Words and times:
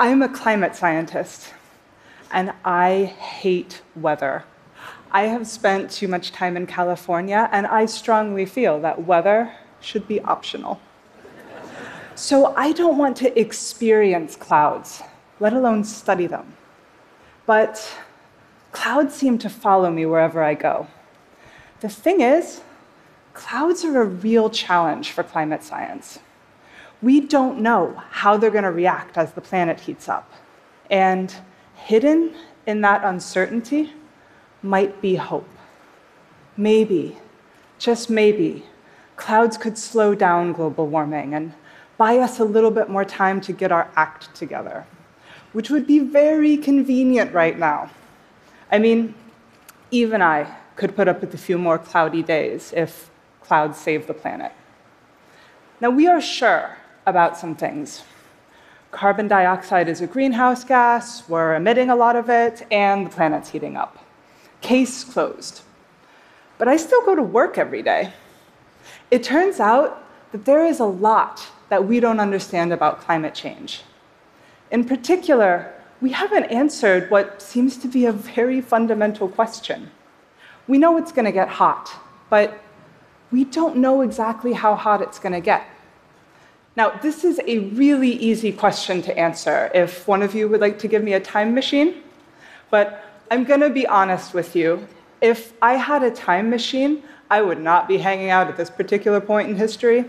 I'm 0.00 0.22
a 0.22 0.28
climate 0.28 0.76
scientist, 0.76 1.52
and 2.30 2.52
I 2.64 3.16
hate 3.18 3.82
weather. 3.96 4.44
I 5.10 5.22
have 5.22 5.44
spent 5.44 5.90
too 5.90 6.06
much 6.06 6.30
time 6.30 6.56
in 6.56 6.68
California, 6.68 7.48
and 7.50 7.66
I 7.66 7.86
strongly 7.86 8.46
feel 8.46 8.80
that 8.82 9.06
weather 9.06 9.52
should 9.80 10.06
be 10.06 10.20
optional. 10.20 10.80
So 12.14 12.54
I 12.54 12.70
don't 12.70 12.96
want 12.96 13.16
to 13.16 13.36
experience 13.36 14.36
clouds, 14.36 15.02
let 15.40 15.52
alone 15.52 15.82
study 15.82 16.28
them. 16.28 16.46
But 17.44 17.92
clouds 18.70 19.16
seem 19.16 19.36
to 19.38 19.50
follow 19.50 19.90
me 19.90 20.06
wherever 20.06 20.44
I 20.44 20.54
go. 20.54 20.86
The 21.80 21.88
thing 21.88 22.20
is, 22.20 22.60
clouds 23.34 23.84
are 23.84 24.00
a 24.02 24.06
real 24.06 24.48
challenge 24.48 25.10
for 25.10 25.24
climate 25.24 25.64
science. 25.64 26.20
We 27.00 27.20
don't 27.20 27.60
know 27.60 28.02
how 28.10 28.36
they're 28.36 28.50
going 28.50 28.64
to 28.64 28.72
react 28.72 29.16
as 29.16 29.32
the 29.32 29.40
planet 29.40 29.80
heats 29.80 30.08
up. 30.08 30.30
And 30.90 31.32
hidden 31.76 32.34
in 32.66 32.80
that 32.80 33.04
uncertainty 33.04 33.92
might 34.62 35.00
be 35.00 35.14
hope. 35.14 35.48
Maybe, 36.56 37.16
just 37.78 38.10
maybe, 38.10 38.64
clouds 39.16 39.56
could 39.56 39.78
slow 39.78 40.14
down 40.14 40.52
global 40.52 40.88
warming 40.88 41.34
and 41.34 41.52
buy 41.96 42.18
us 42.18 42.40
a 42.40 42.44
little 42.44 42.70
bit 42.70 42.88
more 42.88 43.04
time 43.04 43.40
to 43.42 43.52
get 43.52 43.70
our 43.70 43.90
act 43.94 44.34
together, 44.34 44.86
which 45.52 45.70
would 45.70 45.86
be 45.86 46.00
very 46.00 46.56
convenient 46.56 47.32
right 47.32 47.58
now. 47.58 47.90
I 48.72 48.78
mean, 48.78 49.14
even 49.90 50.20
I 50.20 50.52
could 50.74 50.96
put 50.96 51.08
up 51.08 51.20
with 51.20 51.32
a 51.34 51.38
few 51.38 51.58
more 51.58 51.78
cloudy 51.78 52.22
days 52.22 52.72
if 52.76 53.10
clouds 53.40 53.78
save 53.78 54.06
the 54.06 54.14
planet. 54.14 54.52
Now, 55.80 55.90
we 55.90 56.08
are 56.08 56.20
sure 56.20 56.76
about 57.08 57.36
some 57.36 57.54
things. 57.54 58.02
Carbon 58.90 59.28
dioxide 59.28 59.88
is 59.88 60.00
a 60.00 60.06
greenhouse 60.06 60.64
gas, 60.64 61.28
we're 61.28 61.54
emitting 61.54 61.90
a 61.90 61.96
lot 61.96 62.16
of 62.16 62.30
it, 62.30 62.66
and 62.70 63.06
the 63.06 63.10
planet's 63.10 63.50
heating 63.50 63.76
up. 63.76 63.98
Case 64.60 65.04
closed. 65.04 65.62
But 66.56 66.68
I 66.68 66.76
still 66.76 67.04
go 67.04 67.14
to 67.14 67.22
work 67.22 67.58
every 67.58 67.82
day. 67.82 68.12
It 69.10 69.22
turns 69.22 69.60
out 69.60 70.04
that 70.32 70.44
there 70.44 70.64
is 70.64 70.80
a 70.80 70.84
lot 70.84 71.46
that 71.68 71.86
we 71.86 72.00
don't 72.00 72.20
understand 72.20 72.72
about 72.72 73.00
climate 73.00 73.34
change. 73.34 73.82
In 74.70 74.84
particular, 74.84 75.72
we 76.00 76.10
haven't 76.10 76.44
answered 76.44 77.10
what 77.10 77.42
seems 77.42 77.76
to 77.78 77.88
be 77.88 78.06
a 78.06 78.12
very 78.12 78.60
fundamental 78.60 79.28
question. 79.28 79.90
We 80.66 80.78
know 80.78 80.96
it's 80.96 81.12
going 81.12 81.24
to 81.24 81.32
get 81.32 81.48
hot, 81.48 81.90
but 82.30 82.58
we 83.30 83.44
don't 83.44 83.76
know 83.76 84.02
exactly 84.02 84.52
how 84.52 84.74
hot 84.74 85.02
it's 85.02 85.18
going 85.18 85.32
to 85.32 85.40
get. 85.40 85.64
Now, 86.78 86.90
this 86.90 87.24
is 87.24 87.40
a 87.44 87.58
really 87.82 88.12
easy 88.12 88.52
question 88.52 89.02
to 89.02 89.18
answer 89.18 89.68
if 89.74 90.06
one 90.06 90.22
of 90.22 90.32
you 90.32 90.48
would 90.48 90.60
like 90.60 90.78
to 90.78 90.86
give 90.86 91.02
me 91.02 91.14
a 91.14 91.18
time 91.18 91.52
machine. 91.52 92.02
But 92.70 93.04
I'm 93.32 93.42
going 93.42 93.62
to 93.62 93.68
be 93.68 93.84
honest 93.84 94.32
with 94.32 94.54
you. 94.54 94.86
If 95.20 95.54
I 95.60 95.74
had 95.74 96.04
a 96.04 96.10
time 96.12 96.48
machine, 96.48 97.02
I 97.30 97.42
would 97.42 97.58
not 97.60 97.88
be 97.88 97.98
hanging 97.98 98.30
out 98.30 98.46
at 98.46 98.56
this 98.56 98.70
particular 98.70 99.20
point 99.20 99.50
in 99.50 99.56
history. 99.56 100.04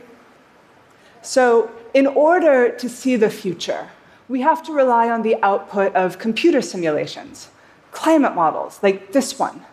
So, 1.24 1.72
in 1.96 2.06
order 2.06 2.70
to 2.70 2.88
see 2.88 3.16
the 3.16 3.32
future, 3.32 3.90
we 4.28 4.42
have 4.42 4.62
to 4.68 4.72
rely 4.72 5.10
on 5.10 5.24
the 5.24 5.38
output 5.42 5.96
of 5.96 6.20
computer 6.20 6.62
simulations, 6.62 7.50
climate 7.92 8.36
models 8.36 8.80
like 8.84 9.12
this 9.12 9.40
one. 9.40 9.66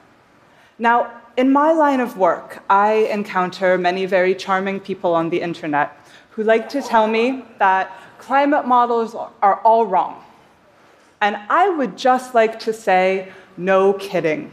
Now, 0.78 1.12
in 1.36 1.52
my 1.52 1.72
line 1.72 2.00
of 2.00 2.16
work, 2.16 2.62
I 2.70 3.08
encounter 3.12 3.76
many 3.76 4.06
very 4.06 4.34
charming 4.34 4.80
people 4.80 5.14
on 5.14 5.28
the 5.28 5.42
internet 5.42 5.92
who 6.36 6.44
like 6.44 6.68
to 6.68 6.82
tell 6.82 7.06
me 7.06 7.42
that 7.58 7.90
climate 8.18 8.66
models 8.66 9.14
are 9.14 9.56
all 9.62 9.86
wrong. 9.86 10.22
And 11.22 11.36
I 11.48 11.70
would 11.70 11.96
just 11.96 12.34
like 12.34 12.60
to 12.60 12.74
say, 12.74 13.32
no 13.56 13.94
kidding. 13.94 14.52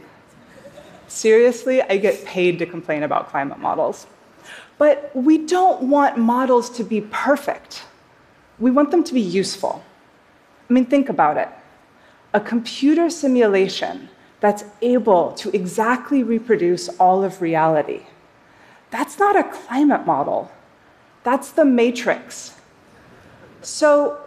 Seriously, 1.08 1.82
I 1.82 1.98
get 1.98 2.24
paid 2.24 2.58
to 2.60 2.66
complain 2.66 3.02
about 3.02 3.28
climate 3.28 3.58
models. 3.58 4.06
But 4.78 5.10
we 5.14 5.36
don't 5.38 5.82
want 5.82 6.16
models 6.16 6.70
to 6.70 6.84
be 6.84 7.02
perfect. 7.02 7.84
We 8.58 8.70
want 8.70 8.90
them 8.90 9.04
to 9.04 9.12
be 9.12 9.20
useful. 9.20 9.84
I 10.68 10.72
mean, 10.72 10.86
think 10.86 11.10
about 11.10 11.36
it. 11.36 11.48
A 12.32 12.40
computer 12.40 13.10
simulation 13.10 14.08
that's 14.40 14.64
able 14.80 15.32
to 15.32 15.54
exactly 15.54 16.22
reproduce 16.22 16.88
all 16.98 17.22
of 17.22 17.42
reality. 17.42 18.06
That's 18.90 19.18
not 19.18 19.36
a 19.36 19.44
climate 19.44 20.06
model. 20.06 20.50
That's 21.24 21.50
the 21.50 21.64
matrix. 21.64 22.54
So, 23.62 24.18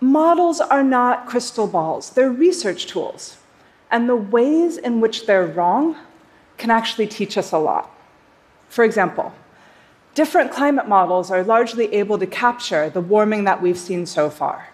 models 0.00 0.60
are 0.60 0.82
not 0.82 1.26
crystal 1.26 1.66
balls, 1.66 2.10
they're 2.10 2.30
research 2.30 2.86
tools. 2.86 3.36
And 3.90 4.08
the 4.08 4.16
ways 4.16 4.76
in 4.76 5.00
which 5.00 5.26
they're 5.26 5.46
wrong 5.46 5.96
can 6.56 6.70
actually 6.70 7.06
teach 7.06 7.38
us 7.38 7.52
a 7.52 7.58
lot. 7.58 7.90
For 8.68 8.84
example, 8.84 9.32
different 10.14 10.50
climate 10.50 10.88
models 10.88 11.30
are 11.30 11.44
largely 11.44 11.92
able 11.94 12.18
to 12.18 12.26
capture 12.26 12.90
the 12.90 13.00
warming 13.00 13.44
that 13.44 13.60
we've 13.62 13.78
seen 13.78 14.06
so 14.06 14.30
far. 14.30 14.70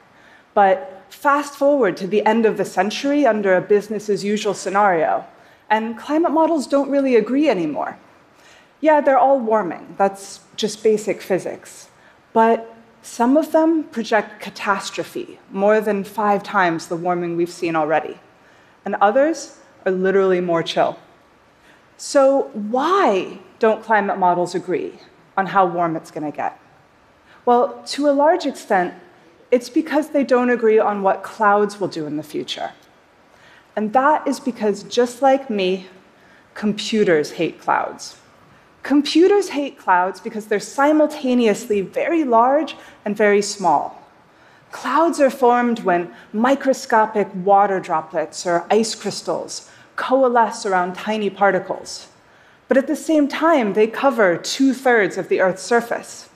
But 0.55 1.03
fast 1.11 1.55
forward 1.55 1.97
to 1.99 2.07
the 2.07 2.25
end 2.25 2.47
of 2.47 2.57
the 2.57 2.65
century 2.65 3.27
under 3.27 3.57
a 3.57 3.61
business 3.61 4.09
as 4.09 4.25
usual 4.25 4.55
scenario, 4.55 5.27
and 5.69 5.99
climate 5.99 6.33
models 6.33 6.67
don't 6.67 6.91
really 6.91 7.17
agree 7.17 7.49
anymore. 7.49 7.99
Yeah, 8.81 9.01
they're 9.01 9.19
all 9.19 9.39
warming. 9.39 9.95
That's 9.99 10.41
just 10.61 10.83
basic 10.83 11.23
physics. 11.23 11.89
But 12.33 12.77
some 13.03 13.37
of 13.37 13.53
them 13.53 13.85
project 13.85 14.41
catastrophe, 14.41 15.39
more 15.51 15.81
than 15.81 16.05
five 16.05 16.43
times 16.43 16.89
the 16.89 16.97
warming 16.97 17.37
we've 17.37 17.51
seen 17.51 17.75
already. 17.75 18.19
And 18.85 18.95
others 18.97 19.59
are 19.87 19.93
literally 19.93 20.41
more 20.41 20.63
chill. 20.63 20.99
So, 21.97 22.51
why 22.55 23.39
don't 23.59 23.83
climate 23.83 24.19
models 24.19 24.55
agree 24.55 24.99
on 25.37 25.47
how 25.47 25.67
warm 25.67 25.97
it's 25.97 26.11
going 26.11 26.31
to 26.31 26.37
get? 26.37 26.59
Well, 27.45 27.83
to 27.89 28.09
a 28.09 28.13
large 28.13 28.47
extent, 28.47 28.95
it's 29.51 29.69
because 29.69 30.11
they 30.11 30.25
don't 30.25 30.51
agree 30.51 30.79
on 30.79 31.03
what 31.03 31.23
clouds 31.23 31.81
will 31.81 31.89
do 31.89 32.07
in 32.07 32.17
the 32.17 32.23
future. 32.23 32.73
And 33.77 33.93
that 33.93 34.27
is 34.27 34.41
because, 34.41 34.83
just 34.85 35.23
like 35.23 35.51
me, 35.51 35.87
computers 36.55 37.33
hate 37.33 37.61
clouds. 37.61 38.17
Computers 38.83 39.51
hate 39.51 39.79
clouds 39.79 40.21
because 40.21 40.47
they're 40.47 40.61
simultaneously 40.61 41.81
very 41.81 42.25
large 42.25 42.77
and 43.05 43.17
very 43.17 43.43
small. 43.43 44.01
Clouds 44.73 45.21
are 45.21 45.31
formed 45.31 45.81
when 45.81 46.15
microscopic 46.33 47.29
water 47.35 47.81
droplets 47.81 48.47
or 48.47 48.67
ice 48.71 48.95
crystals 48.95 49.69
coalesce 49.97 50.65
around 50.65 50.95
tiny 50.95 51.29
particles. 51.29 52.09
But 52.69 52.77
at 52.77 52.87
the 52.87 52.97
same 52.97 53.29
time, 53.29 53.75
they 53.75 53.87
cover 53.87 54.37
two 54.37 54.73
thirds 54.73 55.19
of 55.19 55.29
the 55.29 55.41
Earth's 55.41 55.63
surface. 55.63 56.29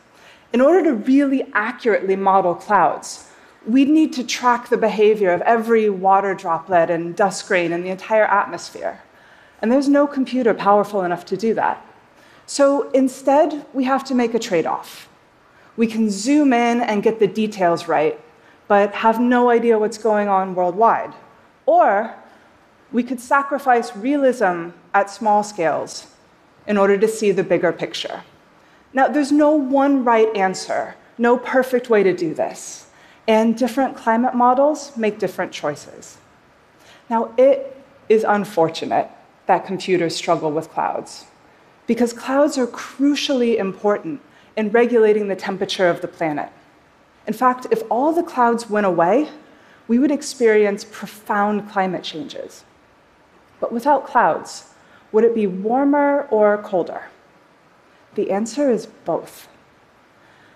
In 0.52 0.60
order 0.60 0.82
to 0.84 0.94
really 0.94 1.46
accurately 1.54 2.16
model 2.16 2.54
clouds, 2.54 3.28
we'd 3.66 3.88
need 3.88 4.12
to 4.14 4.24
track 4.24 4.68
the 4.68 4.76
behavior 4.76 5.32
of 5.32 5.40
every 5.42 5.88
water 5.88 6.34
droplet 6.34 6.90
and 6.90 7.16
dust 7.16 7.46
grain 7.48 7.72
in 7.72 7.82
the 7.82 7.90
entire 7.90 8.24
atmosphere. 8.24 9.00
And 9.62 9.72
there's 9.72 9.88
no 9.88 10.06
computer 10.06 10.52
powerful 10.52 11.02
enough 11.04 11.24
to 11.26 11.36
do 11.36 11.54
that. 11.54 11.84
So 12.46 12.90
instead, 12.90 13.66
we 13.72 13.84
have 13.84 14.04
to 14.04 14.14
make 14.14 14.34
a 14.34 14.38
trade 14.38 14.66
off. 14.66 15.08
We 15.76 15.86
can 15.86 16.10
zoom 16.10 16.52
in 16.52 16.80
and 16.80 17.02
get 17.02 17.18
the 17.18 17.26
details 17.26 17.88
right, 17.88 18.20
but 18.68 18.94
have 18.94 19.20
no 19.20 19.50
idea 19.50 19.78
what's 19.78 19.98
going 19.98 20.28
on 20.28 20.54
worldwide. 20.54 21.14
Or 21.66 22.14
we 22.92 23.02
could 23.02 23.20
sacrifice 23.20 23.96
realism 23.96 24.70
at 24.92 25.10
small 25.10 25.42
scales 25.42 26.06
in 26.66 26.76
order 26.76 26.96
to 26.98 27.08
see 27.08 27.32
the 27.32 27.42
bigger 27.42 27.72
picture. 27.72 28.22
Now, 28.92 29.08
there's 29.08 29.32
no 29.32 29.50
one 29.50 30.04
right 30.04 30.34
answer, 30.36 30.94
no 31.18 31.36
perfect 31.36 31.90
way 31.90 32.02
to 32.02 32.14
do 32.14 32.34
this, 32.34 32.86
and 33.26 33.56
different 33.56 33.96
climate 33.96 34.34
models 34.34 34.96
make 34.96 35.18
different 35.18 35.50
choices. 35.50 36.18
Now, 37.10 37.34
it 37.36 37.82
is 38.08 38.24
unfortunate 38.24 39.10
that 39.46 39.66
computers 39.66 40.14
struggle 40.14 40.52
with 40.52 40.70
clouds 40.70 41.26
because 41.86 42.12
clouds 42.12 42.56
are 42.58 42.66
crucially 42.66 43.56
important 43.56 44.20
in 44.56 44.70
regulating 44.70 45.28
the 45.28 45.36
temperature 45.36 45.88
of 45.88 46.00
the 46.00 46.08
planet. 46.08 46.50
In 47.26 47.34
fact, 47.34 47.66
if 47.70 47.82
all 47.90 48.12
the 48.12 48.22
clouds 48.22 48.68
went 48.68 48.86
away, 48.86 49.28
we 49.88 49.98
would 49.98 50.10
experience 50.10 50.84
profound 50.84 51.70
climate 51.70 52.02
changes. 52.02 52.64
But 53.60 53.72
without 53.72 54.06
clouds, 54.06 54.74
would 55.12 55.24
it 55.24 55.34
be 55.34 55.46
warmer 55.46 56.26
or 56.30 56.58
colder? 56.58 57.04
The 58.14 58.30
answer 58.30 58.70
is 58.70 58.86
both. 58.86 59.48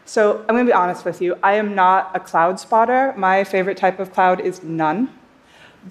So 0.04 0.38
I'm 0.40 0.54
going 0.54 0.64
to 0.64 0.70
be 0.70 0.74
honest 0.74 1.04
with 1.04 1.20
you. 1.20 1.36
I 1.42 1.54
am 1.54 1.74
not 1.74 2.10
a 2.14 2.20
cloud 2.20 2.58
spotter. 2.58 3.12
My 3.16 3.44
favorite 3.44 3.76
type 3.76 3.98
of 4.00 4.12
cloud 4.12 4.40
is 4.40 4.62
none. 4.62 5.12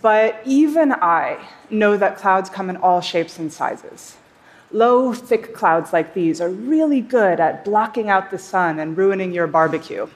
But 0.01 0.42
even 0.45 0.92
I 0.92 1.48
know 1.69 1.98
that 1.98 2.18
clouds 2.18 2.50
come 2.50 2.69
in 2.69 2.78
all 2.78 3.01
shapes 3.01 3.38
and 3.38 3.54
sizes. 3.54 4.18
Low, 4.72 5.14
thick 5.14 5.54
clouds 5.54 5.94
like 5.94 6.14
these 6.14 6.42
are 6.42 6.50
really 6.50 7.00
good 7.00 7.40
at 7.40 7.64
blocking 7.64 8.10
out 8.10 8.31
the 8.31 8.38
sun 8.38 8.80
and 8.80 8.98
ruining 8.98 9.31
your 9.31 9.48
barbecue. 9.48 10.08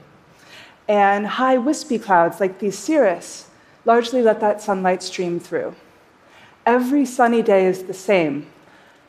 And 0.90 1.26
high 1.26 1.58
wispy 1.58 1.98
clouds 1.98 2.42
like 2.42 2.60
these 2.60 2.78
cirrus 2.78 3.48
largely 3.86 4.22
let 4.22 4.42
that 4.42 4.62
sunlight 4.62 5.02
stream 5.02 5.40
through. 5.40 5.76
Every 6.66 7.06
sunny 7.06 7.42
day 7.42 7.66
is 7.66 7.84
the 7.84 7.94
same, 7.94 8.48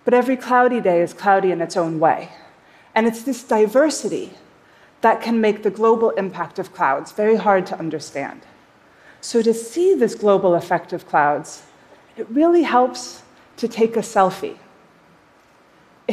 but 0.04 0.14
every 0.14 0.36
cloudy 0.36 0.80
day 0.80 1.02
is 1.02 1.12
cloudy 1.12 1.50
in 1.50 1.60
its 1.60 1.76
own 1.76 1.98
way. 1.98 2.30
And 2.94 3.06
it's 3.06 3.24
this 3.24 3.42
diversity 3.42 4.34
that 5.00 5.20
can 5.20 5.40
make 5.40 5.62
the 5.62 5.70
global 5.70 6.10
impact 6.10 6.58
of 6.58 6.72
clouds 6.72 7.10
very 7.10 7.36
hard 7.36 7.66
to 7.66 7.78
understand. 7.78 8.42
So, 9.20 9.42
to 9.42 9.54
see 9.54 9.94
this 9.94 10.14
global 10.14 10.54
effect 10.54 10.92
of 10.92 11.06
clouds, 11.06 11.62
it 12.16 12.28
really 12.28 12.62
helps 12.62 13.22
to 13.56 13.68
take 13.68 13.96
a 13.96 14.00
selfie. 14.00 14.58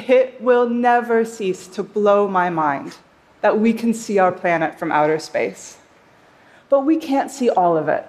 It 0.08 0.40
will 0.40 0.70
never 0.70 1.26
cease 1.26 1.68
to 1.68 1.84
blow 1.84 2.28
my 2.28 2.50
mind 2.50 2.96
that 3.42 3.60
we 3.60 3.74
can 3.74 3.94
see 3.94 4.18
our 4.18 4.32
planet 4.32 4.80
from 4.80 4.92
outer 4.92 5.20
space. 5.20 5.78
But 6.70 6.82
we 6.82 6.98
can't 6.98 7.32
see 7.32 7.50
all 7.50 7.76
of 7.76 7.90
it. 7.90 8.08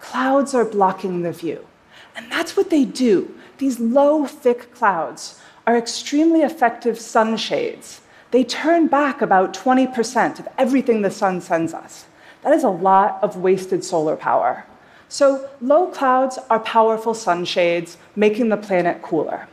Clouds 0.00 0.54
are 0.54 0.64
blocking 0.64 1.22
the 1.22 1.32
view. 1.32 1.66
And 2.14 2.30
that's 2.30 2.56
what 2.56 2.70
they 2.70 2.84
do. 2.84 3.34
These 3.58 3.80
low, 3.80 4.26
thick 4.26 4.72
clouds 4.72 5.40
are 5.66 5.76
extremely 5.76 6.42
effective 6.42 6.98
sunshades. 7.00 8.00
They 8.30 8.44
turn 8.44 8.86
back 8.86 9.20
about 9.20 9.54
20% 9.54 10.38
of 10.38 10.48
everything 10.56 11.02
the 11.02 11.10
sun 11.10 11.40
sends 11.40 11.74
us. 11.74 12.06
That 12.42 12.52
is 12.52 12.64
a 12.64 12.70
lot 12.70 13.18
of 13.22 13.36
wasted 13.36 13.84
solar 13.84 14.16
power. 14.16 14.64
So, 15.08 15.48
low 15.60 15.86
clouds 15.86 16.38
are 16.50 16.60
powerful 16.60 17.14
sunshades, 17.14 17.96
making 18.14 18.50
the 18.50 18.56
planet 18.56 19.02
cooler. 19.02 19.48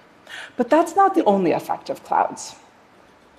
But 0.58 0.70
that's 0.70 0.96
not 0.96 1.16
the 1.16 1.24
only 1.26 1.52
effect 1.52 1.90
of 1.90 2.04
clouds. 2.04 2.56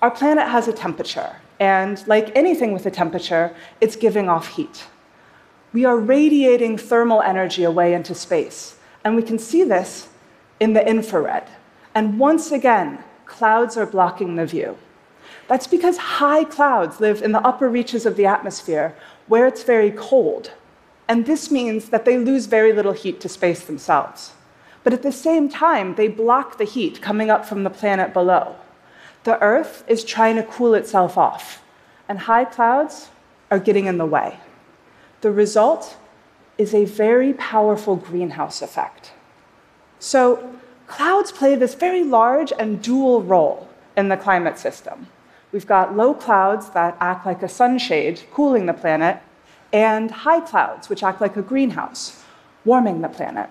Our 0.03 0.11
planet 0.11 0.49
has 0.49 0.69
a 0.69 0.73
temperature, 0.73 1.37
and 1.59 2.07
like 2.07 2.37
anything 2.37 2.73
with 2.73 2.87
a 2.87 2.91
temperature, 2.91 3.55
it's 3.81 3.97
giving 3.97 4.29
off 4.29 4.49
heat. 4.49 4.85
We 5.73 5.85
are 5.85 5.97
radiating 5.97 6.79
thermal 6.79 7.23
energy 7.23 7.65
away 7.65 7.95
into 7.95 8.15
space, 8.15 8.77
and 9.05 9.17
we 9.17 9.23
can 9.23 9.39
see 9.39 9.65
this 9.65 10.09
in 10.61 10.73
the 10.75 10.87
infrared. 10.87 11.49
And 11.95 12.19
once 12.19 12.53
again, 12.53 13.03
clouds 13.25 13.77
are 13.77 13.87
blocking 13.87 14.37
the 14.37 14.47
view. 14.47 14.77
That's 15.49 15.67
because 15.67 15.97
high 15.97 16.45
clouds 16.45 17.01
live 17.01 17.23
in 17.23 17.33
the 17.33 17.41
upper 17.41 17.69
reaches 17.69 18.05
of 18.05 18.17
the 18.17 18.27
atmosphere 18.27 18.95
where 19.29 19.47
it's 19.47 19.63
very 19.63 19.91
cold. 19.93 20.53
And 21.09 21.25
this 21.25 21.51
means 21.51 21.89
that 21.91 22.05
they 22.05 22.19
lose 22.19 22.47
very 22.47 22.73
little 22.73 22.93
heat 22.93 23.21
to 23.21 23.29
space 23.29 23.65
themselves. 23.65 24.33
But 24.87 24.93
at 24.93 25.03
the 25.03 25.11
same 25.11 25.49
time, 25.49 25.97
they 25.97 26.07
block 26.07 26.59
the 26.59 26.65
heat 26.65 27.03
coming 27.03 27.29
up 27.29 27.45
from 27.45 27.65
the 27.65 27.71
planet 27.71 28.13
below. 28.13 28.55
The 29.25 29.37
Earth 29.43 29.83
is 29.89 30.05
trying 30.05 30.37
to 30.37 30.45
cool 30.45 30.75
itself 30.75 31.19
off, 31.19 31.61
and 32.09 32.21
high 32.21 32.45
clouds 32.45 33.09
are 33.51 33.59
getting 33.59 33.87
in 33.87 33.99
the 33.99 34.07
way. 34.07 34.39
The 35.23 35.33
result 35.33 35.97
is 36.57 36.73
a 36.73 36.85
very 36.85 37.33
powerful 37.33 37.97
greenhouse 37.97 38.63
effect. 38.63 39.11
So, 39.99 40.55
clouds 40.87 41.33
play 41.33 41.57
this 41.57 41.75
very 41.75 42.05
large 42.05 42.53
and 42.57 42.81
dual 42.81 43.23
role 43.23 43.69
in 43.97 44.09
the 44.09 44.17
climate 44.17 44.57
system. 44.57 45.09
We've 45.51 45.67
got 45.67 45.97
low 45.97 46.15
clouds 46.15 46.71
that 46.71 46.97
act 47.01 47.27
like 47.27 47.43
a 47.43 47.49
sunshade, 47.49 48.23
cooling 48.31 48.67
the 48.67 48.73
planet, 48.73 49.21
and 49.73 50.13
high 50.13 50.43
clouds, 50.43 50.89
which 50.89 51.03
act 51.03 51.21
like 51.21 51.37
a 51.37 51.43
greenhouse, 51.43 52.23
warming 52.65 53.01
the 53.01 53.09
planet. 53.09 53.51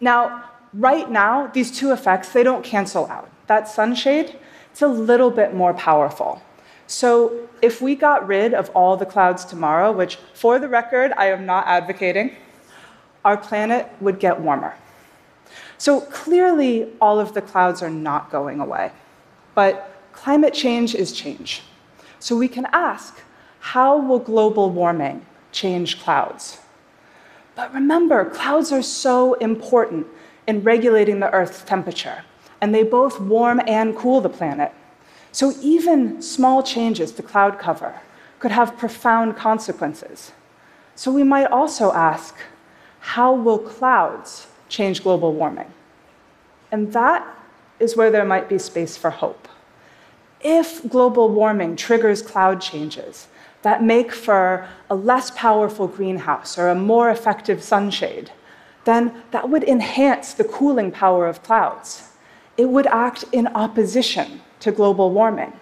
Now, 0.00 0.50
right 0.72 1.10
now, 1.10 1.48
these 1.48 1.76
two 1.76 1.92
effects, 1.92 2.32
they 2.32 2.42
don't 2.42 2.64
cancel 2.64 3.06
out. 3.06 3.30
That 3.46 3.68
sunshade, 3.68 4.36
it's 4.70 4.82
a 4.82 4.88
little 4.88 5.30
bit 5.30 5.54
more 5.54 5.74
powerful. 5.74 6.42
So 6.86 7.48
if 7.62 7.80
we 7.80 7.94
got 7.94 8.26
rid 8.26 8.54
of 8.54 8.70
all 8.70 8.96
the 8.96 9.06
clouds 9.06 9.44
tomorrow, 9.44 9.90
which 9.90 10.16
for 10.34 10.58
the 10.58 10.68
record, 10.68 11.12
I 11.16 11.26
am 11.30 11.46
not 11.46 11.66
advocating, 11.66 12.36
our 13.24 13.36
planet 13.36 13.90
would 14.00 14.20
get 14.20 14.40
warmer. 14.40 14.74
So 15.78 16.00
clearly, 16.00 16.92
all 17.00 17.18
of 17.18 17.34
the 17.34 17.42
clouds 17.42 17.82
are 17.82 17.90
not 17.90 18.30
going 18.30 18.60
away. 18.60 18.92
But 19.54 19.90
climate 20.12 20.54
change 20.54 20.94
is 20.94 21.12
change. 21.12 21.62
So 22.18 22.36
we 22.36 22.48
can 22.48 22.66
ask 22.72 23.20
how 23.60 23.98
will 23.98 24.18
global 24.18 24.70
warming 24.70 25.26
change 25.52 26.00
clouds? 26.00 26.58
But 27.56 27.72
remember, 27.74 28.26
clouds 28.26 28.70
are 28.70 28.82
so 28.82 29.34
important 29.34 30.06
in 30.46 30.62
regulating 30.62 31.18
the 31.18 31.32
Earth's 31.32 31.64
temperature, 31.64 32.22
and 32.60 32.72
they 32.74 32.82
both 32.84 33.18
warm 33.18 33.60
and 33.66 33.96
cool 33.96 34.20
the 34.20 34.28
planet. 34.28 34.72
So 35.32 35.54
even 35.60 36.22
small 36.22 36.62
changes 36.62 37.10
to 37.12 37.22
cloud 37.22 37.58
cover 37.58 38.00
could 38.38 38.52
have 38.52 38.76
profound 38.76 39.36
consequences. 39.36 40.32
So 40.94 41.10
we 41.10 41.24
might 41.24 41.46
also 41.46 41.92
ask 41.92 42.36
how 43.00 43.32
will 43.34 43.58
clouds 43.58 44.48
change 44.68 45.02
global 45.02 45.32
warming? 45.32 45.72
And 46.70 46.92
that 46.92 47.26
is 47.78 47.96
where 47.96 48.10
there 48.10 48.24
might 48.24 48.48
be 48.48 48.58
space 48.58 48.96
for 48.96 49.10
hope. 49.10 49.48
If 50.40 50.86
global 50.88 51.30
warming 51.30 51.76
triggers 51.76 52.20
cloud 52.20 52.60
changes, 52.60 53.28
that 53.66 53.82
make 53.82 54.12
for 54.12 54.64
a 54.88 54.94
less 54.94 55.32
powerful 55.32 55.88
greenhouse 55.88 56.56
or 56.56 56.68
a 56.68 56.74
more 56.92 57.10
effective 57.10 57.64
sunshade, 57.64 58.30
then 58.84 59.12
that 59.32 59.50
would 59.50 59.64
enhance 59.64 60.32
the 60.34 60.44
cooling 60.44 60.92
power 60.92 61.26
of 61.26 61.42
clouds. 61.42 62.10
It 62.56 62.68
would 62.68 62.86
act 62.86 63.24
in 63.32 63.48
opposition 63.48 64.40
to 64.60 64.70
global 64.70 65.10
warming. 65.10 65.52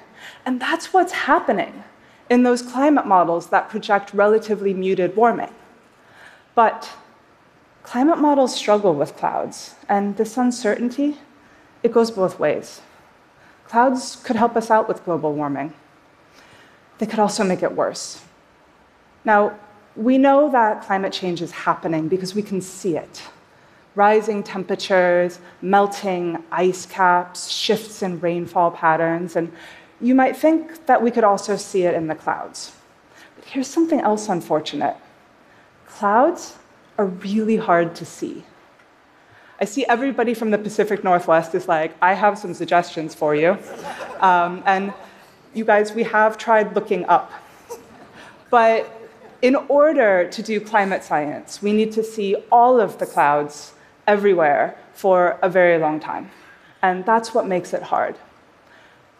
And 0.44 0.60
that's 0.60 0.92
what's 0.92 1.12
happening 1.32 1.82
in 2.28 2.42
those 2.42 2.60
climate 2.60 3.06
models 3.06 3.46
that 3.46 3.70
project 3.70 4.12
relatively 4.12 4.74
muted 4.74 5.16
warming. 5.16 5.54
But 6.54 6.90
climate 7.84 8.18
models 8.18 8.54
struggle 8.54 8.92
with 8.94 9.16
clouds, 9.16 9.76
and 9.88 10.18
this 10.18 10.36
uncertainty, 10.36 11.16
it 11.82 11.90
goes 11.90 12.10
both 12.10 12.38
ways. 12.38 12.82
Clouds 13.66 14.16
could 14.16 14.36
help 14.36 14.56
us 14.56 14.70
out 14.70 14.88
with 14.88 15.06
global 15.06 15.32
warming 15.32 15.72
they 16.98 17.06
could 17.06 17.18
also 17.18 17.44
make 17.44 17.62
it 17.62 17.72
worse. 17.72 18.22
Now, 19.24 19.58
we 19.96 20.18
know 20.18 20.50
that 20.50 20.82
climate 20.82 21.12
change 21.12 21.40
is 21.40 21.50
happening 21.50 22.08
because 22.08 22.34
we 22.34 22.42
can 22.42 22.60
see 22.60 22.96
it 22.96 23.22
rising 23.94 24.42
temperatures, 24.42 25.38
melting 25.62 26.42
ice 26.50 26.86
caps, 26.86 27.48
shifts 27.48 28.02
in 28.02 28.18
rainfall 28.20 28.70
patterns, 28.72 29.36
and 29.36 29.52
you 30.00 30.14
might 30.14 30.36
think 30.36 30.86
that 30.86 31.00
we 31.00 31.10
could 31.10 31.24
also 31.24 31.56
see 31.56 31.84
it 31.84 31.94
in 31.94 32.08
the 32.08 32.14
clouds. 32.14 32.72
But 33.36 33.44
here's 33.44 33.68
something 33.68 34.00
else 34.00 34.28
unfortunate 34.28 34.96
clouds 35.86 36.56
are 36.98 37.06
really 37.06 37.56
hard 37.56 37.94
to 37.94 38.04
see. 38.04 38.44
I 39.60 39.64
see 39.64 39.86
everybody 39.86 40.34
from 40.34 40.50
the 40.50 40.58
Pacific 40.58 41.04
Northwest 41.04 41.54
is 41.54 41.68
like, 41.68 41.94
I 42.02 42.14
have 42.14 42.36
some 42.36 42.52
suggestions 42.52 43.14
for 43.14 43.36
you. 43.36 43.56
Um, 44.18 44.64
and 44.66 44.92
you 45.54 45.64
guys, 45.64 45.92
we 45.92 46.02
have 46.04 46.36
tried 46.36 46.74
looking 46.74 47.04
up. 47.06 47.32
But 48.50 48.90
in 49.42 49.56
order 49.68 50.28
to 50.28 50.42
do 50.42 50.60
climate 50.60 51.04
science, 51.04 51.62
we 51.62 51.72
need 51.72 51.92
to 51.92 52.02
see 52.02 52.36
all 52.50 52.80
of 52.80 52.98
the 52.98 53.06
clouds 53.06 53.74
everywhere 54.06 54.76
for 54.92 55.38
a 55.42 55.48
very 55.48 55.78
long 55.78 56.00
time. 56.00 56.30
And 56.82 57.04
that's 57.04 57.34
what 57.34 57.46
makes 57.46 57.72
it 57.72 57.82
hard. 57.82 58.16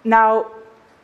Now, 0.04 0.50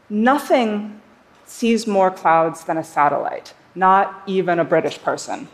nothing 0.08 1.00
sees 1.46 1.87
more 1.87 2.10
clouds 2.10 2.64
than 2.64 2.76
a 2.78 2.84
satellite, 2.84 3.54
not 3.75 4.22
even 4.26 4.58
a 4.58 4.64
British 4.64 5.02
person. 5.02 5.49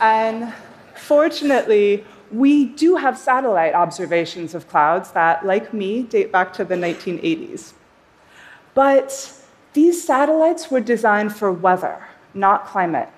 And 0.00 0.52
fortunately, 0.94 2.04
we 2.32 2.66
do 2.66 2.96
have 2.96 3.16
satellite 3.16 3.74
observations 3.74 4.54
of 4.54 4.68
clouds 4.68 5.12
that, 5.12 5.46
like 5.46 5.72
me, 5.72 6.02
date 6.02 6.32
back 6.32 6.52
to 6.54 6.64
the 6.64 6.74
1980s. 6.74 7.72
But 8.76 9.32
these 9.72 10.04
satellites 10.04 10.70
were 10.70 10.80
designed 10.80 11.34
for 11.34 11.50
weather, 11.50 12.04
not 12.34 12.66
climate. 12.66 13.08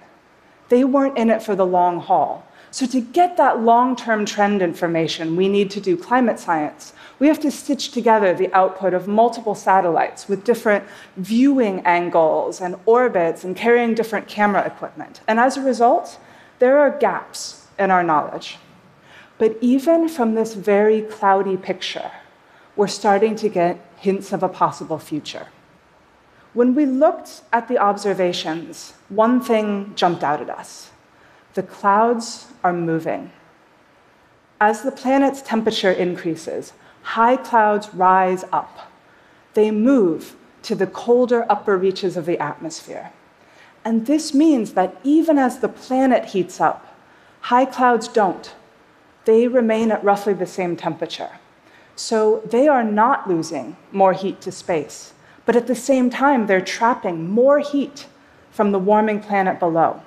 They 0.69 0.85
weren't 0.85 1.19
in 1.19 1.31
it 1.31 1.43
for 1.43 1.57
the 1.57 1.67
long 1.67 1.99
haul. 1.99 2.47
So, 2.71 2.87
to 2.87 3.01
get 3.01 3.37
that 3.39 3.61
long 3.61 3.97
term 3.97 4.25
trend 4.25 4.63
information, 4.63 5.35
we 5.35 5.49
need 5.49 5.69
to 5.73 5.81
do 5.81 5.97
climate 5.97 6.39
science. 6.39 6.93
We 7.19 7.27
have 7.27 7.41
to 7.41 7.51
stitch 7.51 7.91
together 7.91 8.33
the 8.35 8.55
output 8.55 8.95
of 8.95 9.09
multiple 9.09 9.57
satellites 9.57 10.29
with 10.29 10.45
different 10.45 10.85
viewing 11.17 11.81
angles 11.81 12.61
and 12.61 12.77
orbits 12.87 13.43
and 13.43 13.57
carrying 13.57 13.95
different 13.95 14.29
camera 14.29 14.65
equipment. 14.65 15.23
And 15.27 15.41
as 15.41 15.57
a 15.57 15.63
result, 15.63 16.21
there 16.61 16.79
are 16.79 16.97
gaps 16.97 17.67
in 17.81 17.91
our 17.91 18.05
knowledge. 18.05 18.59
But 19.39 19.57
even 19.61 20.09
from 20.09 20.35
this 20.37 20.55
very 20.55 21.03
cloudy 21.03 21.57
picture, 21.57 22.13
we're 22.77 22.87
starting 22.87 23.35
to 23.37 23.49
get 23.49 23.88
hints 24.01 24.33
of 24.33 24.43
a 24.43 24.49
possible 24.49 24.99
future. 24.99 25.49
When 26.55 26.75
we 26.75 26.87
looked 26.87 27.43
at 27.53 27.69
the 27.69 27.79
observations, 27.79 28.95
one 29.09 29.41
thing 29.41 29.93
jumped 29.95 30.25
out 30.25 30.41
at 30.41 30.51
us 30.51 30.91
the 31.55 31.63
clouds 31.63 32.47
are 32.63 32.73
moving. 32.73 33.33
As 34.61 34.83
the 34.83 34.93
planet's 34.93 35.43
temperature 35.43 35.91
increases, 35.91 36.73
high 37.03 37.37
clouds 37.37 37.93
rise 37.93 38.45
up. 38.53 38.93
They 39.55 39.73
move 39.73 40.37
to 40.63 40.75
the 40.75 40.87
colder 40.87 41.47
upper 41.49 41.77
reaches 41.77 42.17
of 42.17 42.27
the 42.27 42.39
atmosphere. 42.39 43.13
And 43.85 44.07
this 44.07 44.35
means 44.35 44.75
that 44.75 45.01
even 45.03 45.39
as 45.39 45.59
the 45.59 45.69
planet 45.69 46.27
heats 46.27 46.61
up, 46.61 46.97
high 47.41 47.65
clouds 47.65 48.07
don't. 48.07 48.55
They 49.25 49.49
remain 49.49 49.91
at 49.91 50.05
roughly 50.05 50.35
the 50.35 50.47
same 50.47 50.77
temperature. 50.77 51.31
So 51.99 52.43
they 52.49 52.69
are 52.69 52.85
not 52.85 53.29
losing 53.29 53.77
more 53.91 54.13
heat 54.13 54.41
to 54.43 54.53
space, 54.53 55.15
but 55.45 55.57
at 55.57 55.67
the 55.67 55.75
same 55.75 56.11
time, 56.11 56.47
they're 56.47 56.61
trapping 56.61 57.29
more 57.29 57.59
heat 57.59 58.07
from 58.53 58.71
the 58.71 58.79
warming 58.79 59.19
planet 59.19 59.59
below. 59.59 60.01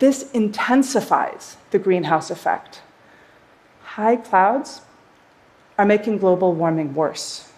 This 0.00 0.30
intensifies 0.32 1.56
the 1.70 1.78
greenhouse 1.78 2.30
effect. 2.30 2.82
High 3.84 4.16
clouds 4.16 4.82
are 5.78 5.86
making 5.86 6.18
global 6.18 6.52
warming 6.52 6.92
worse. 6.94 7.50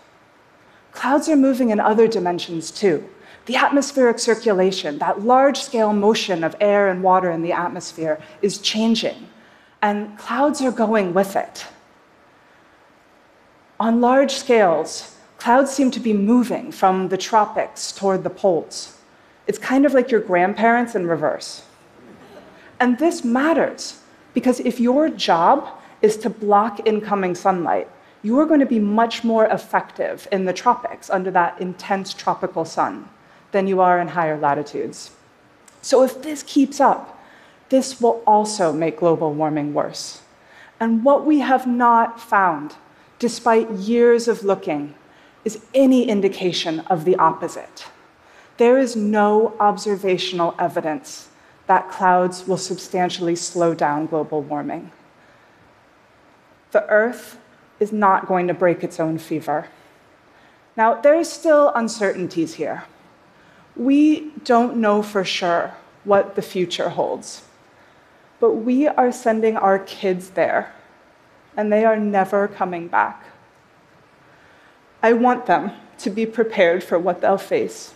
Clouds 0.93 1.29
are 1.29 1.35
moving 1.35 1.71
in 1.71 1.81
other 1.81 2.07
dimensions 2.07 2.71
too. 2.71 3.05
The 3.47 3.57
atmospheric 3.57 4.21
circulation, 4.21 4.99
that 4.99 5.23
large 5.23 5.59
scale 5.59 5.93
motion 5.93 6.45
of 6.45 6.55
air 6.61 6.87
and 6.87 7.03
water 7.03 7.33
in 7.33 7.43
the 7.43 7.53
atmosphere, 7.53 8.21
is 8.43 8.59
changing, 8.59 9.27
and 9.83 10.17
clouds 10.17 10.63
are 10.63 10.71
going 10.71 11.13
with 11.13 11.35
it. 11.35 11.67
On 13.79 14.01
large 14.01 14.33
scales, 14.33 15.17
clouds 15.39 15.71
seem 15.71 15.91
to 15.91 16.01
be 16.01 16.13
moving 16.15 16.73
from 16.73 17.09
the 17.09 17.19
tropics 17.19 17.93
toward 17.93 18.25
the 18.25 18.31
poles. 18.31 18.97
It's 19.47 19.59
kind 19.59 19.85
of 19.85 19.93
like 19.93 20.11
your 20.11 20.21
grandparents 20.21 20.95
in 20.95 21.07
reverse. 21.07 21.63
And 22.81 22.99
this 22.99 23.25
matters 23.25 24.01
because 24.35 24.61
if 24.61 24.81
your 24.81 25.09
job 25.09 25.69
is 26.03 26.17
to 26.19 26.31
block 26.31 26.87
incoming 26.87 27.35
sunlight, 27.35 27.89
you 28.23 28.39
are 28.41 28.47
going 28.47 28.61
to 28.61 28.67
be 28.67 28.81
much 28.81 29.25
more 29.25 29.47
effective 29.47 30.27
in 30.33 30.47
the 30.47 30.53
tropics 30.53 31.11
under 31.11 31.31
that 31.31 31.61
intense 31.61 32.13
tropical 32.13 32.65
sun 32.65 33.09
than 33.53 33.67
you 33.67 33.81
are 33.81 34.01
in 34.01 34.09
higher 34.09 34.39
latitudes. 34.39 35.11
So, 35.81 36.03
if 36.03 36.23
this 36.23 36.43
keeps 36.43 36.81
up, 36.81 37.23
this 37.69 38.01
will 38.01 38.23
also 38.27 38.73
make 38.73 38.99
global 38.99 39.33
warming 39.33 39.75
worse. 39.75 40.23
And 40.81 41.05
what 41.05 41.25
we 41.25 41.39
have 41.41 41.67
not 41.67 42.21
found, 42.21 42.75
despite 43.19 43.71
years 43.71 44.29
of 44.29 44.45
looking, 44.45 44.95
is 45.45 45.65
any 45.75 46.09
indication 46.09 46.81
of 46.81 47.05
the 47.05 47.17
opposite. 47.17 47.87
There 48.57 48.79
is 48.79 48.97
no 48.97 49.55
observational 49.61 50.55
evidence 50.59 51.29
that 51.67 51.91
clouds 51.91 52.47
will 52.47 52.57
substantially 52.57 53.37
slow 53.37 53.75
down 53.75 54.07
global 54.07 54.43
warming. 54.43 54.91
The 56.73 56.89
Earth 56.89 57.39
is 57.79 57.93
not 57.93 58.27
going 58.27 58.49
to 58.49 58.55
break 58.55 58.83
its 58.83 58.99
own 58.99 59.19
fever. 59.19 59.69
Now, 60.77 61.01
there 61.01 61.19
are 61.19 61.25
still 61.25 61.73
uncertainties 61.75 62.55
here. 62.55 62.85
We 63.75 64.31
don't 64.45 64.77
know 64.79 65.03
for 65.03 65.25
sure 65.25 65.75
what 66.05 66.35
the 66.35 66.43
future 66.43 66.91
holds, 66.91 67.43
but 68.41 68.53
we 68.53 68.87
are 68.89 69.13
sending 69.13 69.57
our 69.57 69.79
kids 69.79 70.31
there, 70.31 70.73
and 71.57 71.73
they 71.73 71.85
are 71.85 71.97
never 71.97 72.49
coming 72.49 72.89
back. 72.89 73.25
I 75.03 75.13
want 75.13 75.47
them 75.47 75.73
to 75.99 76.11
be 76.11 76.27
prepared 76.27 76.85
for 76.85 76.99
what 76.99 77.21
they'll 77.21 77.39
face. 77.39 77.95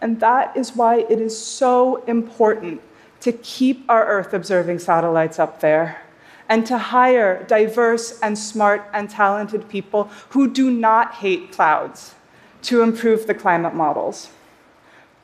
And 0.00 0.20
that 0.20 0.56
is 0.56 0.76
why 0.76 1.00
it 1.00 1.20
is 1.20 1.36
so 1.36 2.04
important 2.04 2.80
to 3.20 3.32
keep 3.32 3.84
our 3.88 4.06
Earth 4.06 4.32
observing 4.32 4.78
satellites 4.78 5.38
up 5.38 5.60
there 5.60 6.02
and 6.48 6.66
to 6.66 6.78
hire 6.78 7.44
diverse 7.44 8.18
and 8.20 8.38
smart 8.38 8.88
and 8.92 9.10
talented 9.10 9.68
people 9.68 10.04
who 10.30 10.50
do 10.50 10.70
not 10.70 11.14
hate 11.14 11.52
clouds 11.52 12.14
to 12.62 12.82
improve 12.82 13.26
the 13.26 13.34
climate 13.34 13.74
models. 13.74 14.30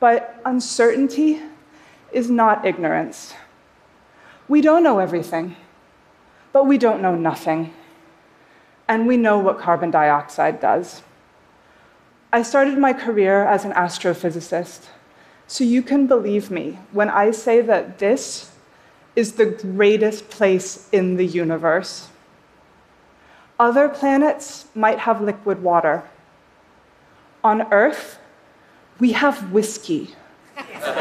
But 0.00 0.40
uncertainty 0.44 1.40
is 2.12 2.30
not 2.30 2.66
ignorance. 2.66 3.34
We 4.48 4.60
don't 4.60 4.82
know 4.82 4.98
everything, 4.98 5.56
but 6.54 6.68
we 6.68 6.78
don't 6.78 7.02
know 7.02 7.16
nothing. 7.16 7.74
And 8.86 9.08
we 9.08 9.16
know 9.16 9.38
what 9.38 9.58
carbon 9.58 9.90
dioxide 9.90 10.60
does. 10.60 11.02
I 12.32 12.42
started 12.42 12.78
my 12.78 12.92
career 12.92 13.44
as 13.44 13.64
an 13.64 13.72
astrophysicist, 13.72 14.86
so 15.48 15.64
you 15.64 15.82
can 15.82 16.06
believe 16.06 16.52
me 16.52 16.78
when 16.92 17.10
I 17.10 17.32
say 17.32 17.60
that 17.60 17.98
this 17.98 18.52
is 19.16 19.32
the 19.32 19.46
greatest 19.46 20.30
place 20.30 20.88
in 20.92 21.16
the 21.16 21.26
universe. 21.26 22.08
Other 23.58 23.88
planets 23.88 24.66
might 24.74 25.00
have 25.00 25.20
liquid 25.20 25.60
water. 25.60 26.04
On 27.42 27.72
Earth, 27.72 28.18
we 29.00 29.12
have 29.12 29.50
whiskey. 29.50 30.14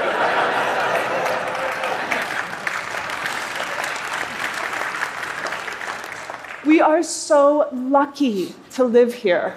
are 6.84 7.04
so 7.04 7.68
lucky 7.72 8.54
to 8.72 8.84
live 8.84 9.14
here. 9.14 9.56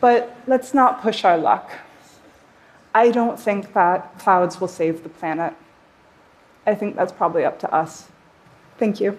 But 0.00 0.36
let's 0.46 0.74
not 0.74 1.02
push 1.02 1.24
our 1.24 1.38
luck. 1.38 1.70
I 2.94 3.10
don't 3.10 3.38
think 3.38 3.72
that 3.74 4.18
clouds 4.18 4.60
will 4.60 4.68
save 4.68 5.02
the 5.02 5.08
planet. 5.08 5.54
I 6.66 6.74
think 6.74 6.96
that's 6.96 7.12
probably 7.12 7.44
up 7.44 7.58
to 7.60 7.74
us. 7.74 8.08
Thank 8.78 9.00
you. 9.00 9.18